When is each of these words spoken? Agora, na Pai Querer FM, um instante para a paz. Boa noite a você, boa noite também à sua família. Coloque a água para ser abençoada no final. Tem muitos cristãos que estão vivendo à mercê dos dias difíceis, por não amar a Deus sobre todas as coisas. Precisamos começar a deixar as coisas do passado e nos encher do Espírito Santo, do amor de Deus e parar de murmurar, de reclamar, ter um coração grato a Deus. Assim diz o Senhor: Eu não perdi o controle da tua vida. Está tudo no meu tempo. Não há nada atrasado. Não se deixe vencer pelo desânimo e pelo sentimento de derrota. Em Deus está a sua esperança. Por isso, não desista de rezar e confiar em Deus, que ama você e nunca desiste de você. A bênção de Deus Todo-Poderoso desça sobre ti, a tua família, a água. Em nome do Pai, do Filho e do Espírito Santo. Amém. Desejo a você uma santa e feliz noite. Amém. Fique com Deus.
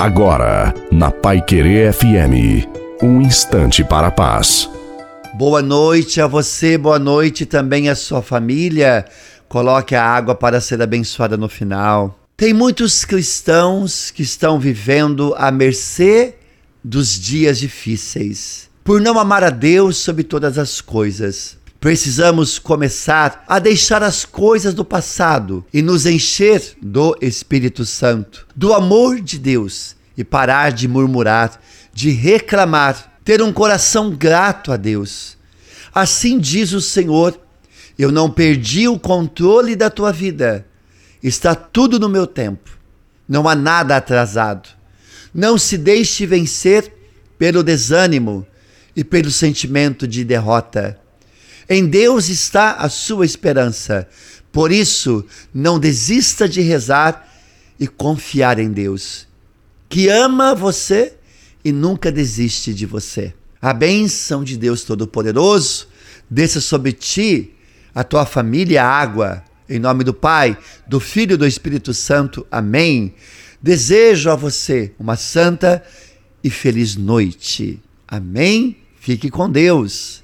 Agora, 0.00 0.72
na 0.90 1.10
Pai 1.10 1.42
Querer 1.42 1.92
FM, 1.92 2.66
um 3.02 3.20
instante 3.20 3.84
para 3.84 4.06
a 4.06 4.10
paz. 4.10 4.66
Boa 5.34 5.60
noite 5.60 6.22
a 6.22 6.26
você, 6.26 6.78
boa 6.78 6.98
noite 6.98 7.44
também 7.44 7.90
à 7.90 7.94
sua 7.94 8.22
família. 8.22 9.04
Coloque 9.46 9.94
a 9.94 10.02
água 10.02 10.34
para 10.34 10.58
ser 10.58 10.80
abençoada 10.80 11.36
no 11.36 11.50
final. 11.50 12.18
Tem 12.34 12.54
muitos 12.54 13.04
cristãos 13.04 14.10
que 14.10 14.22
estão 14.22 14.58
vivendo 14.58 15.34
à 15.36 15.50
mercê 15.50 16.34
dos 16.82 17.20
dias 17.20 17.58
difíceis, 17.58 18.70
por 18.82 19.02
não 19.02 19.18
amar 19.18 19.44
a 19.44 19.50
Deus 19.50 19.98
sobre 19.98 20.24
todas 20.24 20.56
as 20.56 20.80
coisas. 20.80 21.58
Precisamos 21.80 22.58
começar 22.58 23.42
a 23.48 23.58
deixar 23.58 24.02
as 24.02 24.26
coisas 24.26 24.74
do 24.74 24.84
passado 24.84 25.64
e 25.72 25.80
nos 25.80 26.04
encher 26.04 26.76
do 26.82 27.16
Espírito 27.22 27.86
Santo, 27.86 28.46
do 28.54 28.74
amor 28.74 29.18
de 29.18 29.38
Deus 29.38 29.96
e 30.14 30.22
parar 30.22 30.72
de 30.72 30.86
murmurar, 30.86 31.58
de 31.90 32.10
reclamar, 32.10 33.18
ter 33.24 33.40
um 33.40 33.50
coração 33.50 34.10
grato 34.10 34.70
a 34.70 34.76
Deus. 34.76 35.38
Assim 35.94 36.38
diz 36.38 36.74
o 36.74 36.82
Senhor: 36.82 37.40
Eu 37.98 38.12
não 38.12 38.30
perdi 38.30 38.86
o 38.86 38.98
controle 38.98 39.74
da 39.74 39.88
tua 39.88 40.12
vida. 40.12 40.66
Está 41.22 41.54
tudo 41.54 41.98
no 41.98 42.10
meu 42.10 42.26
tempo. 42.26 42.78
Não 43.26 43.48
há 43.48 43.54
nada 43.54 43.96
atrasado. 43.96 44.68
Não 45.32 45.56
se 45.56 45.78
deixe 45.78 46.26
vencer 46.26 46.92
pelo 47.38 47.62
desânimo 47.62 48.46
e 48.94 49.02
pelo 49.02 49.30
sentimento 49.30 50.06
de 50.06 50.24
derrota. 50.24 51.00
Em 51.72 51.86
Deus 51.86 52.28
está 52.28 52.72
a 52.72 52.88
sua 52.88 53.24
esperança. 53.24 54.08
Por 54.50 54.72
isso, 54.72 55.24
não 55.54 55.78
desista 55.78 56.48
de 56.48 56.60
rezar 56.60 57.32
e 57.78 57.86
confiar 57.86 58.58
em 58.58 58.72
Deus, 58.72 59.28
que 59.88 60.08
ama 60.08 60.52
você 60.52 61.14
e 61.64 61.70
nunca 61.70 62.10
desiste 62.10 62.74
de 62.74 62.86
você. 62.86 63.32
A 63.62 63.72
bênção 63.72 64.42
de 64.42 64.56
Deus 64.56 64.82
Todo-Poderoso 64.82 65.86
desça 66.28 66.60
sobre 66.60 66.90
ti, 66.90 67.52
a 67.94 68.02
tua 68.02 68.26
família, 68.26 68.82
a 68.82 68.88
água. 68.88 69.44
Em 69.68 69.78
nome 69.78 70.02
do 70.02 70.12
Pai, 70.12 70.58
do 70.88 70.98
Filho 70.98 71.34
e 71.34 71.36
do 71.36 71.46
Espírito 71.46 71.94
Santo. 71.94 72.44
Amém. 72.50 73.14
Desejo 73.62 74.28
a 74.28 74.34
você 74.34 74.92
uma 74.98 75.14
santa 75.14 75.84
e 76.42 76.50
feliz 76.50 76.96
noite. 76.96 77.80
Amém. 78.08 78.76
Fique 78.98 79.30
com 79.30 79.48
Deus. 79.48 80.18